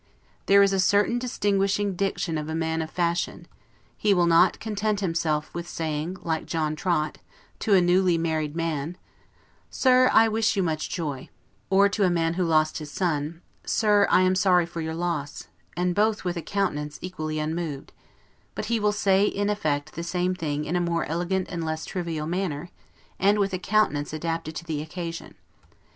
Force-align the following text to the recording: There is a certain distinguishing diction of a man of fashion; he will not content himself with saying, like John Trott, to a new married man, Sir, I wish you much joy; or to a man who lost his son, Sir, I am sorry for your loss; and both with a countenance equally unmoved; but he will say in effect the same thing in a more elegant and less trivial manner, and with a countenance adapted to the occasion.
There 0.47 0.63
is 0.63 0.73
a 0.73 0.79
certain 0.79 1.19
distinguishing 1.19 1.95
diction 1.95 2.35
of 2.39 2.49
a 2.49 2.55
man 2.55 2.81
of 2.81 2.89
fashion; 2.89 3.47
he 3.95 4.15
will 4.15 4.25
not 4.25 4.59
content 4.59 4.99
himself 4.99 5.53
with 5.53 5.67
saying, 5.67 6.17
like 6.23 6.47
John 6.47 6.75
Trott, 6.75 7.19
to 7.59 7.75
a 7.75 7.81
new 7.81 8.17
married 8.17 8.55
man, 8.55 8.97
Sir, 9.69 10.09
I 10.11 10.27
wish 10.27 10.55
you 10.55 10.63
much 10.63 10.89
joy; 10.89 11.29
or 11.69 11.87
to 11.89 12.03
a 12.03 12.09
man 12.09 12.33
who 12.33 12.43
lost 12.43 12.79
his 12.79 12.89
son, 12.89 13.43
Sir, 13.63 14.07
I 14.09 14.21
am 14.21 14.33
sorry 14.33 14.65
for 14.65 14.81
your 14.81 14.95
loss; 14.95 15.49
and 15.77 15.93
both 15.93 16.23
with 16.25 16.35
a 16.35 16.41
countenance 16.41 16.97
equally 17.03 17.37
unmoved; 17.37 17.93
but 18.55 18.65
he 18.65 18.79
will 18.79 18.91
say 18.91 19.25
in 19.25 19.51
effect 19.51 19.93
the 19.93 20.01
same 20.01 20.33
thing 20.33 20.65
in 20.65 20.75
a 20.75 20.81
more 20.81 21.05
elegant 21.05 21.47
and 21.51 21.63
less 21.63 21.85
trivial 21.85 22.25
manner, 22.25 22.71
and 23.19 23.37
with 23.37 23.53
a 23.53 23.59
countenance 23.59 24.13
adapted 24.13 24.55
to 24.55 24.63
the 24.65 24.81
occasion. 24.81 25.35